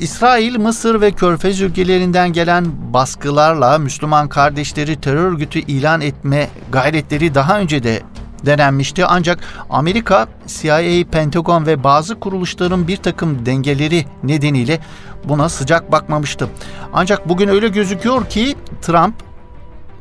İsrail, 0.00 0.58
Mısır 0.58 1.00
ve 1.00 1.10
Körfez 1.10 1.60
ülkelerinden 1.60 2.32
gelen 2.32 2.66
baskılarla 2.92 3.78
Müslüman 3.78 4.28
kardeşleri 4.28 5.00
terör 5.00 5.32
örgütü 5.32 5.58
ilan 5.58 6.00
etme 6.00 6.48
gayretleri 6.72 7.34
daha 7.34 7.60
önce 7.60 7.82
de 7.82 8.02
denenmişti. 8.46 9.06
Ancak 9.06 9.38
Amerika, 9.70 10.28
CIA, 10.46 11.04
Pentagon 11.10 11.66
ve 11.66 11.84
bazı 11.84 12.20
kuruluşların 12.20 12.88
bir 12.88 12.96
takım 12.96 13.46
dengeleri 13.46 14.04
nedeniyle 14.22 14.80
buna 15.24 15.48
sıcak 15.48 15.92
bakmamıştı. 15.92 16.48
Ancak 16.92 17.28
bugün 17.28 17.48
öyle 17.48 17.68
gözüküyor 17.68 18.28
ki 18.28 18.56
Trump 18.82 19.27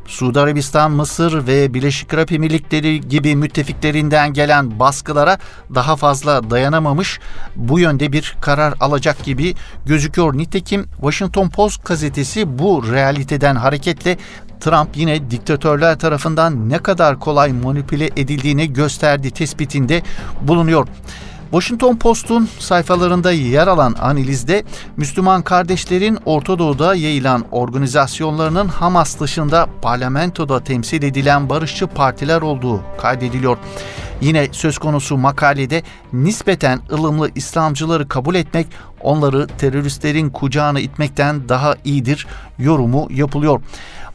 Suudi 0.07 0.39
Arabistan, 0.39 0.91
Mısır 0.91 1.47
ve 1.47 1.73
Birleşik 1.73 2.13
Arap 2.13 2.31
Emirlikleri 2.31 3.01
gibi 3.01 3.35
müttefiklerinden 3.35 4.33
gelen 4.33 4.79
baskılara 4.79 5.37
daha 5.75 5.95
fazla 5.95 6.49
dayanamamış, 6.49 7.19
bu 7.55 7.79
yönde 7.79 8.11
bir 8.11 8.35
karar 8.41 8.73
alacak 8.79 9.23
gibi 9.23 9.55
gözüküyor. 9.85 10.37
Nitekim 10.37 10.85
Washington 11.01 11.49
Post 11.49 11.85
gazetesi 11.85 12.59
bu 12.59 12.91
realiteden 12.91 13.55
hareketle 13.55 14.17
Trump 14.59 14.97
yine 14.97 15.31
diktatörler 15.31 15.99
tarafından 15.99 16.69
ne 16.69 16.77
kadar 16.77 17.19
kolay 17.19 17.53
manipüle 17.53 18.05
edildiğini 18.05 18.73
gösterdi 18.73 19.31
tespitinde 19.31 20.01
bulunuyor. 20.41 20.87
Washington 21.51 21.95
Post'un 21.95 22.49
sayfalarında 22.59 23.31
yer 23.31 23.67
alan 23.67 23.95
analizde 24.01 24.63
Müslüman 24.97 25.41
kardeşlerin 25.41 26.17
Orta 26.25 26.59
Doğu'da 26.59 26.95
yayılan 26.95 27.45
organizasyonlarının 27.51 28.67
Hamas 28.67 29.19
dışında 29.19 29.67
parlamentoda 29.81 30.63
temsil 30.63 31.03
edilen 31.03 31.49
barışçı 31.49 31.87
partiler 31.87 32.41
olduğu 32.41 32.81
kaydediliyor. 32.97 33.57
Yine 34.21 34.47
söz 34.51 34.77
konusu 34.77 35.17
makalede 35.17 35.83
nispeten 36.13 36.79
ılımlı 36.91 37.31
İslamcıları 37.35 38.07
kabul 38.07 38.35
etmek 38.35 38.67
onları 39.01 39.47
teröristlerin 39.47 40.29
kucağına 40.29 40.79
itmekten 40.79 41.49
daha 41.49 41.75
iyidir 41.85 42.27
yorumu 42.59 43.07
yapılıyor. 43.11 43.61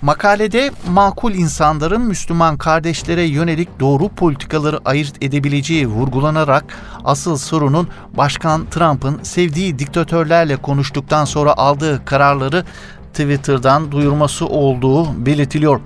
Makalede 0.02 0.70
makul 0.90 1.32
insanların 1.34 2.00
Müslüman 2.00 2.56
kardeşlere 2.56 3.22
yönelik 3.22 3.80
doğru 3.80 4.08
politikaları 4.08 4.78
ayırt 4.84 5.24
edebileceği 5.24 5.86
vurgulanarak 5.86 6.64
asıl 7.04 7.36
sorunun 7.36 7.88
Başkan 8.16 8.66
Trump'ın 8.70 9.22
sevdiği 9.22 9.78
diktatörlerle 9.78 10.56
konuştuktan 10.56 11.24
sonra 11.24 11.56
aldığı 11.56 12.04
kararları 12.04 12.64
Twitter'dan 13.12 13.92
duyurması 13.92 14.46
olduğu 14.46 15.26
belirtiliyor. 15.26 15.80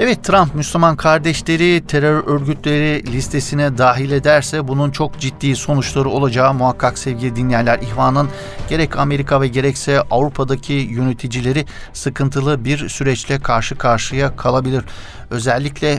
Evet 0.00 0.24
Trump 0.24 0.54
Müslüman 0.54 0.96
kardeşleri 0.96 1.86
terör 1.86 2.24
örgütleri 2.26 3.12
listesine 3.12 3.78
dahil 3.78 4.10
ederse 4.10 4.68
bunun 4.68 4.90
çok 4.90 5.18
ciddi 5.20 5.56
sonuçları 5.56 6.08
olacağı 6.08 6.54
muhakkak 6.54 6.98
sevgili 6.98 7.36
dinleyenler. 7.36 7.78
İhvanın 7.78 8.28
gerek 8.68 8.98
Amerika 8.98 9.40
ve 9.40 9.48
gerekse 9.48 10.00
Avrupa'daki 10.00 10.72
yöneticileri 10.72 11.64
sıkıntılı 11.92 12.64
bir 12.64 12.88
süreçle 12.88 13.38
karşı 13.38 13.76
karşıya 13.76 14.36
kalabilir. 14.36 14.84
Özellikle 15.30 15.98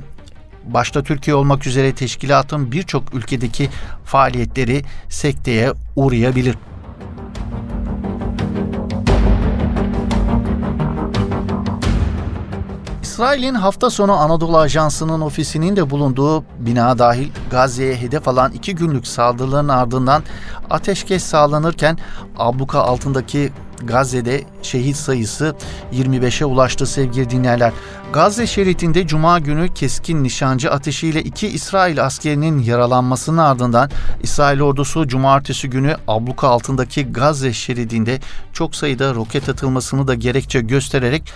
başta 0.64 1.04
Türkiye 1.04 1.36
olmak 1.36 1.68
üzere 1.68 1.96
teşkilatın 1.96 2.72
birçok 2.72 3.14
ülkedeki 3.14 3.70
faaliyetleri 4.06 4.82
sekteye 5.10 5.74
uğrayabilir. 5.96 6.56
İsrail'in 13.18 13.54
hafta 13.54 13.90
sonu 13.90 14.14
Anadolu 14.14 14.58
Ajansı'nın 14.58 15.22
ofisinin 15.22 15.76
de 15.76 15.90
bulunduğu 15.90 16.44
bina 16.60 17.00
dahil 17.00 17.30
Gazze'ye 17.52 17.96
hedef 17.96 18.28
alan 18.28 18.52
iki 18.52 18.76
günlük 18.76 19.08
saldırıların 19.08 19.68
ardından 19.68 20.24
ateşkes 20.70 21.24
sağlanırken 21.24 21.98
abluka 22.38 22.80
altındaki 22.80 23.52
Gazze'de 23.84 24.44
şehit 24.62 24.96
sayısı 24.96 25.56
25'e 25.94 26.46
ulaştı 26.46 26.86
sevgili 26.86 27.30
dinleyenler. 27.30 27.74
Gazze 28.14 28.48
şeridinde 28.48 29.08
Cuma 29.08 29.40
günü 29.40 29.74
keskin 29.74 30.24
nişancı 30.24 30.72
ateşiyle 30.72 31.24
iki 31.24 31.48
İsrail 31.48 32.04
askerinin 32.06 32.60
yaralanmasının 32.60 33.38
ardından 33.38 33.90
İsrail 34.22 34.62
ordusu 34.62 35.08
Cumartesi 35.08 35.70
günü 35.70 35.96
abluka 36.08 36.48
altındaki 36.48 37.12
Gazze 37.12 37.54
şeridinde 37.54 38.20
çok 38.54 38.76
sayıda 38.76 39.14
roket 39.14 39.50
atılmasını 39.50 40.08
da 40.08 40.14
gerekçe 40.14 40.62
göstererek 40.62 41.34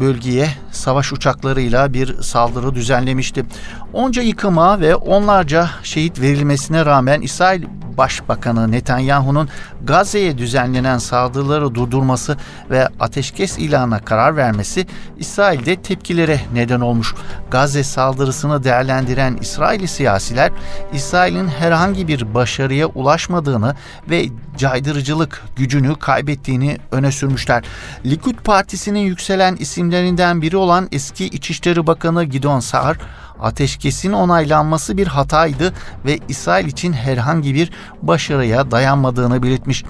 bölgeye 0.00 0.48
savaş 0.72 1.12
uçaklarıyla 1.12 1.94
bir 1.94 2.22
saldırı 2.22 2.74
düzenlemişti. 2.74 3.44
Onca 3.92 4.22
yıkıma 4.22 4.80
ve 4.80 4.96
onlarca 4.96 5.70
şehit 5.82 6.20
verilmesine 6.20 6.86
rağmen 6.86 7.20
İsrail 7.20 7.64
Başbakanı 7.96 8.72
Netanyahu'nun 8.72 9.48
Gazze'ye 9.84 10.38
düzenlenen 10.38 10.98
saldırıları 10.98 11.74
durdurması 11.74 12.36
ve 12.70 12.88
ateşkes 13.00 13.58
ilanına 13.58 13.98
karar 13.98 14.36
vermesi 14.36 14.86
İsrail'de 15.18 15.76
tepkilere 15.76 16.40
neden 16.54 16.80
olmuş. 16.80 17.14
Gazze 17.50 17.84
saldırısını 17.84 18.64
değerlendiren 18.64 19.38
İsraili 19.40 19.88
siyasiler 19.88 20.52
İsrail'in 20.92 21.48
herhangi 21.48 22.08
bir 22.08 22.34
başarıya 22.34 22.86
ulaşmadığını 22.86 23.74
ve 24.10 24.26
caydırıcılık 24.56 25.42
gücünü 25.56 25.98
kaybettiğini 25.98 26.78
öne 26.92 27.12
sürmüşler. 27.12 27.64
Likud 28.06 28.34
Partisi'nin 28.34 28.98
yükselen 28.98 29.56
isimlerinden 29.56 30.42
biri 30.42 30.56
olan 30.56 30.88
eski 30.92 31.24
İçişleri 31.24 31.86
Bakanı 31.86 32.24
Gidon 32.24 32.60
Saar 32.60 32.96
ateşkesin 33.44 34.12
onaylanması 34.12 34.96
bir 34.96 35.06
hataydı 35.06 35.72
ve 36.04 36.18
İsrail 36.28 36.66
için 36.66 36.92
herhangi 36.92 37.54
bir 37.54 37.70
başarıya 38.02 38.70
dayanmadığını 38.70 39.42
belirtmiş. 39.42 39.84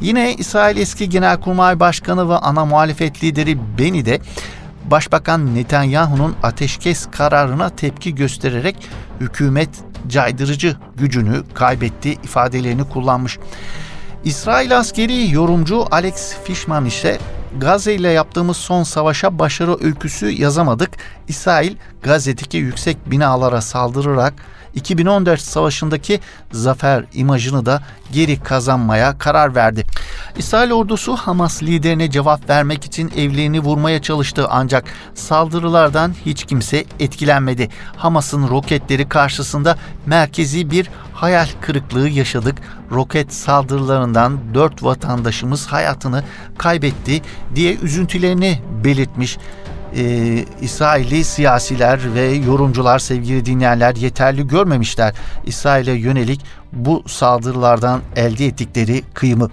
Yine 0.00 0.34
İsrail 0.34 0.76
eski 0.76 1.08
Genelkurmay 1.08 1.80
Başkanı 1.80 2.28
ve 2.28 2.34
ana 2.34 2.64
muhalefet 2.64 3.24
lideri 3.24 3.58
Beni 3.78 4.06
de 4.06 4.20
Başbakan 4.90 5.54
Netanyahu'nun 5.54 6.36
ateşkes 6.42 7.06
kararına 7.10 7.68
tepki 7.68 8.14
göstererek 8.14 8.76
hükümet 9.20 9.68
caydırıcı 10.08 10.76
gücünü 10.96 11.42
kaybetti 11.54 12.12
ifadelerini 12.12 12.88
kullanmış. 12.88 13.38
İsrail 14.24 14.78
askeri 14.78 15.30
yorumcu 15.30 15.86
Alex 15.90 16.34
Fishman 16.44 16.84
ise 16.84 17.18
Gazze 17.58 17.94
ile 17.94 18.08
yaptığımız 18.08 18.56
son 18.56 18.82
savaşa 18.82 19.38
başarı 19.38 19.84
öyküsü 19.84 20.26
yazamadık. 20.26 20.90
İsrail 21.28 21.76
Gazze'deki 22.02 22.56
yüksek 22.56 23.10
binalara 23.10 23.60
saldırarak 23.60 24.34
2014 24.74 25.40
savaşındaki 25.40 26.20
zafer 26.52 27.04
imajını 27.12 27.66
da 27.66 27.82
geri 28.12 28.40
kazanmaya 28.40 29.18
karar 29.18 29.54
verdi. 29.54 29.84
İsrail 30.36 30.72
ordusu 30.72 31.16
Hamas 31.16 31.62
liderine 31.62 32.10
cevap 32.10 32.48
vermek 32.50 32.84
için 32.84 33.12
evlerini 33.16 33.60
vurmaya 33.60 34.02
çalıştı 34.02 34.46
ancak 34.50 34.84
saldırılardan 35.14 36.14
hiç 36.26 36.44
kimse 36.44 36.84
etkilenmedi. 37.00 37.68
Hamas'ın 37.96 38.48
roketleri 38.48 39.08
karşısında 39.08 39.78
merkezi 40.06 40.70
bir 40.70 40.90
hayal 41.12 41.48
kırıklığı 41.60 42.08
yaşadık. 42.08 42.56
Roket 42.90 43.34
saldırılarından 43.34 44.54
dört 44.54 44.82
vatandaşımız 44.82 45.66
hayatını 45.66 46.24
kaybetti 46.58 47.22
diye 47.54 47.74
üzüntülerini 47.74 48.62
belirtmiş 48.84 49.38
e, 49.96 50.44
İsrailli 50.60 51.24
siyasiler 51.24 52.14
ve 52.14 52.22
yorumcular 52.22 52.98
sevgili 52.98 53.46
dinleyenler 53.46 53.96
yeterli 53.96 54.46
görmemişler 54.46 55.14
İsrail'e 55.46 55.92
yönelik 55.92 56.40
bu 56.72 57.02
saldırılardan 57.06 58.00
elde 58.16 58.46
ettikleri 58.46 59.02
kıyımı. 59.14 59.50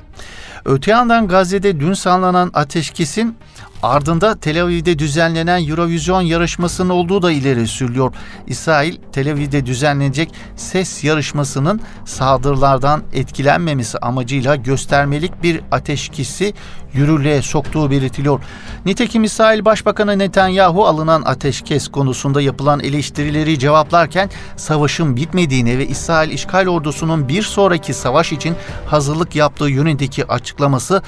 Öte 0.66 0.92
yandan 0.92 1.28
Gazze'de 1.28 1.80
dün 1.80 1.94
sağlanan 1.94 2.52
ateşkesin 2.54 3.38
ardında 3.84 4.36
Tel 4.36 4.64
Aviv'de 4.64 5.00
düzenlenen 5.00 5.68
Eurovision 5.68 6.22
yarışmasının 6.22 6.90
olduğu 6.90 7.22
da 7.22 7.32
ileri 7.32 7.68
sürülüyor. 7.68 8.14
İsrail, 8.48 8.96
Tel 9.12 9.32
Aviv'de 9.32 9.66
düzenlenecek 9.66 10.34
ses 10.56 11.04
yarışmasının 11.04 11.82
saldırılardan 12.06 13.04
etkilenmemesi 13.14 13.98
amacıyla 13.98 14.56
göstermelik 14.56 15.44
bir 15.44 15.62
ateşkesi 15.72 16.54
yürürlüğe 16.94 17.42
soktuğu 17.42 17.92
belirtiliyor. 17.92 18.40
Nitekim 18.86 19.24
İsrail 19.24 19.66
Başbakanı 19.66 20.20
Netanyahu 20.20 20.88
alınan 20.88 21.22
ateşkes 21.22 21.88
konusunda 21.88 22.42
yapılan 22.42 22.80
eleştirileri 22.80 23.60
cevaplarken 23.60 24.30
savaşın 24.56 25.16
bitmediğini 25.16 25.78
ve 25.78 25.88
İsrail 25.88 26.32
işgal 26.32 26.68
ordusunun 26.68 27.28
bir 27.30 27.42
sonraki 27.42 27.94
savaş 27.94 28.32
için 28.32 28.56
hazırlık 28.86 29.36
yaptığı 29.36 29.66
yönündeki 29.66 30.26
açıklaması 30.26 31.02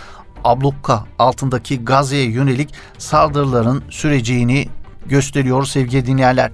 ablukka 0.43 1.05
altındaki 1.19 1.85
Gazze'ye 1.85 2.29
yönelik 2.29 2.73
saldırıların 2.97 3.83
süreceğini 3.89 4.67
gösteriyor 5.05 5.65
sevgili 5.65 6.05
dinleyenler. 6.05 6.51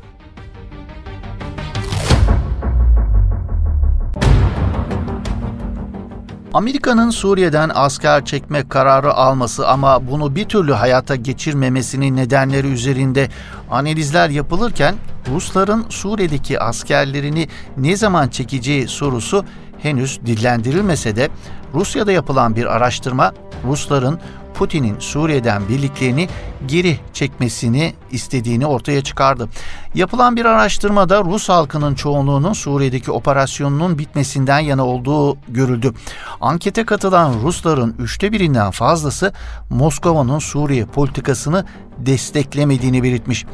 Amerika'nın 6.53 7.09
Suriye'den 7.09 7.71
asker 7.73 8.25
çekme 8.25 8.67
kararı 8.69 9.13
alması 9.13 9.67
ama 9.67 10.07
bunu 10.07 10.35
bir 10.35 10.45
türlü 10.45 10.73
hayata 10.73 11.15
geçirmemesinin 11.15 12.15
nedenleri 12.15 12.67
üzerinde 12.67 13.29
analizler 13.71 14.29
yapılırken 14.29 14.95
Rusların 15.33 15.85
Suriye'deki 15.89 16.59
askerlerini 16.59 17.47
ne 17.77 17.95
zaman 17.95 18.27
çekeceği 18.27 18.87
sorusu 18.87 19.45
henüz 19.81 20.19
dillendirilmese 20.25 21.15
de 21.15 21.29
Rusya'da 21.73 22.11
yapılan 22.11 22.55
bir 22.55 22.65
araştırma 22.65 23.33
Rusların 23.65 24.19
Putin'in 24.59 24.99
Suriye'den 24.99 25.69
birliklerini 25.69 26.29
geri 26.65 26.99
çekmesini 27.13 27.93
istediğini 28.11 28.65
ortaya 28.65 29.03
çıkardı. 29.03 29.49
Yapılan 29.95 30.35
bir 30.35 30.45
araştırmada 30.45 31.23
Rus 31.23 31.49
halkının 31.49 31.95
çoğunluğunun 31.95 32.53
Suriye'deki 32.53 33.11
operasyonunun 33.11 33.99
bitmesinden 33.99 34.59
yana 34.59 34.85
olduğu 34.85 35.37
görüldü. 35.47 35.93
Ankete 36.41 36.85
katılan 36.85 37.33
Rusların 37.43 37.95
üçte 37.99 38.31
birinden 38.31 38.71
fazlası 38.71 39.33
Moskova'nın 39.69 40.39
Suriye 40.39 40.85
politikasını 40.85 41.65
desteklemediğini 41.97 43.03
belirtmiş. 43.03 43.45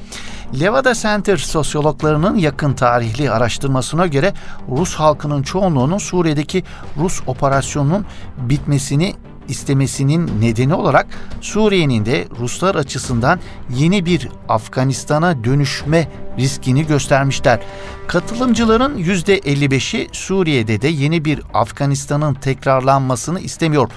Levada 0.59 0.93
Center 0.93 1.37
sosyologlarının 1.37 2.35
yakın 2.35 2.73
tarihli 2.73 3.31
araştırmasına 3.31 4.07
göre 4.07 4.33
Rus 4.69 4.95
halkının 4.95 5.43
çoğunluğunun 5.43 5.97
Suriye'deki 5.97 6.63
Rus 6.97 7.21
operasyonunun 7.27 8.05
bitmesini 8.37 9.13
istemesinin 9.49 10.41
nedeni 10.41 10.73
olarak 10.73 11.07
Suriye'nin 11.41 12.05
de 12.05 12.27
Ruslar 12.39 12.75
açısından 12.75 13.39
yeni 13.69 14.05
bir 14.05 14.29
Afganistan'a 14.49 15.43
dönüşme 15.43 16.07
riskini 16.39 16.87
göstermişler. 16.87 17.59
Katılımcıların 18.07 18.97
%55'i 18.97 20.09
Suriye'de 20.11 20.81
de 20.81 20.87
yeni 20.87 21.25
bir 21.25 21.41
Afganistan'ın 21.53 22.33
tekrarlanmasını 22.33 23.39
istemiyor. 23.39 23.89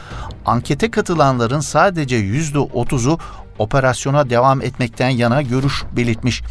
Ankete 0.46 0.90
katılanların 0.90 1.61
sadece 1.61 2.16
%30'u 2.16 3.18
operasyona 3.58 4.30
devam 4.30 4.62
etmekten 4.62 5.08
yana 5.08 5.42
görüş 5.42 5.84
belirtmiş. 5.96 6.42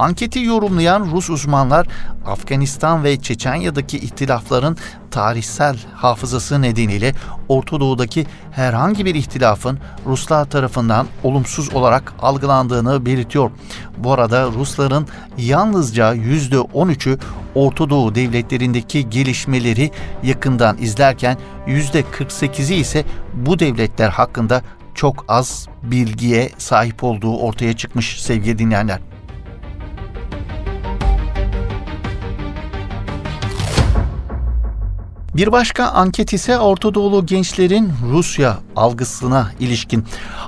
Anketi 0.00 0.40
yorumlayan 0.40 1.10
Rus 1.12 1.30
uzmanlar 1.30 1.86
Afganistan 2.26 3.04
ve 3.04 3.20
Çeçenya'daki 3.20 3.98
ihtilafların 3.98 4.76
tarihsel 5.10 5.76
hafızası 5.94 6.62
nedeniyle 6.62 7.14
Orta 7.48 7.80
Doğu'daki 7.80 8.26
herhangi 8.50 9.04
bir 9.04 9.14
ihtilafın 9.14 9.78
Ruslar 10.06 10.50
tarafından 10.50 11.06
olumsuz 11.22 11.74
olarak 11.74 12.12
algılandığını 12.22 13.06
belirtiyor. 13.06 13.50
Bu 13.98 14.12
arada 14.12 14.46
Rusların 14.46 15.06
yalnızca 15.38 16.14
%13'ü 16.14 17.18
Orta 17.54 17.90
Doğu 17.90 18.14
devletlerindeki 18.14 19.10
gelişmeleri 19.10 19.90
yakından 20.22 20.78
izlerken 20.78 21.36
%48'i 21.66 22.74
ise 22.74 23.04
bu 23.34 23.58
devletler 23.58 24.08
hakkında 24.08 24.62
çok 24.94 25.24
az 25.28 25.68
bilgiye 25.82 26.50
sahip 26.58 27.04
olduğu 27.04 27.36
ortaya 27.36 27.76
çıkmış 27.76 28.22
sevgili 28.22 28.58
dinleyenler. 28.58 29.09
Bir 35.34 35.52
başka 35.52 35.86
anket 35.86 36.32
ise 36.32 36.58
Orta 36.58 37.20
gençlerin 37.26 37.92
Rusya 38.12 38.58
algısına 38.76 39.50
ilişkin. 39.60 40.04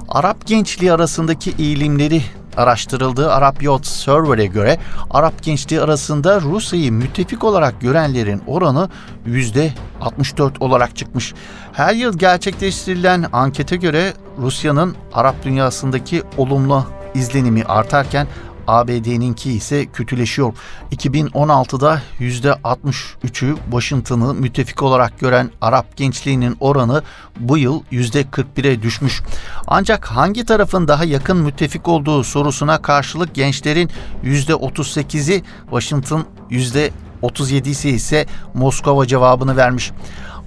Arap 0.09 0.47
gençliği 0.47 0.93
arasındaki 0.93 1.55
eğilimleri 1.59 2.23
araştırıldığı 2.57 3.33
Arap 3.33 3.63
Youth 3.63 3.87
Survey'e 3.87 4.47
göre 4.47 4.79
Arap 5.11 5.43
gençliği 5.43 5.81
arasında 5.81 6.41
Rusya'yı 6.41 6.93
müttefik 6.93 7.45
olarak 7.45 7.81
görenlerin 7.81 8.43
oranı 8.47 8.89
%64 9.27 10.59
olarak 10.61 10.97
çıkmış. 10.97 11.35
Her 11.73 11.95
yıl 11.95 12.19
gerçekleştirilen 12.19 13.27
ankete 13.33 13.77
göre 13.77 14.13
Rusya'nın 14.39 14.97
Arap 15.13 15.45
dünyasındaki 15.45 16.23
olumlu 16.37 16.85
izlenimi 17.15 17.65
artarken 17.65 18.27
ABD'ninki 18.67 19.53
ise 19.53 19.87
kötüleşiyor. 19.87 20.55
2016'da 20.93 22.03
%63'ü 22.21 23.57
Washington'ı 23.71 24.35
müttefik 24.35 24.83
olarak 24.83 25.21
gören 25.21 25.51
Arap 25.61 25.97
gençliğinin 25.97 26.57
oranı 26.61 27.03
bu 27.41 27.59
yıl 27.59 27.83
%41'e 27.93 28.83
düşmüş. 28.83 29.23
Ancak 29.67 30.07
hangi 30.07 30.45
tarafın 30.45 30.89
daha 30.89 31.05
yakın 31.05 31.37
müttefik 31.37 31.89
olduğu 31.89 32.25
sorusuna 32.25 32.83
karşılık 32.83 33.35
gençlerin 33.35 33.91
%38'i 34.25 35.43
Washington, 35.71 36.25
%37'si 36.51 37.89
ise 37.89 38.27
Moskova 38.55 39.07
cevabını 39.07 39.57
vermiş. 39.57 39.93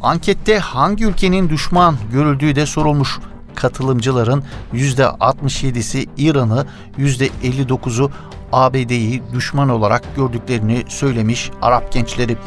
Ankette 0.02 0.60
hangi 0.60 1.06
ülkenin 1.06 1.50
düşman 1.50 1.98
görüldüğü 2.12 2.56
de 2.56 2.66
sorulmuş 2.66 3.20
katılımcıların 3.56 4.44
%67'si 4.74 6.08
İran'ı, 6.18 6.66
%59'u 6.98 8.12
ABD'yi 8.52 9.24
düşman 9.34 9.70
olarak 9.70 10.16
gördüklerini 10.16 10.84
söylemiş 10.88 11.52
Arap 11.62 11.92
gençleri. 11.92 12.38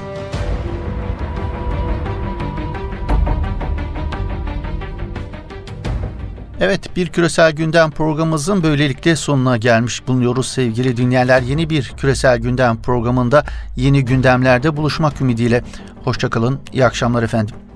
Evet 6.60 6.96
bir 6.96 7.08
küresel 7.08 7.52
gündem 7.52 7.90
programımızın 7.90 8.62
böylelikle 8.62 9.16
sonuna 9.16 9.56
gelmiş 9.56 10.08
bulunuyoruz 10.08 10.48
sevgili 10.48 10.96
dinleyenler. 10.96 11.42
Yeni 11.42 11.70
bir 11.70 11.92
küresel 11.96 12.38
gündem 12.38 12.76
programında 12.82 13.44
yeni 13.76 14.04
gündemlerde 14.04 14.76
buluşmak 14.76 15.20
ümidiyle. 15.20 15.64
Hoşçakalın, 16.04 16.60
iyi 16.72 16.84
akşamlar 16.84 17.22
efendim. 17.22 17.67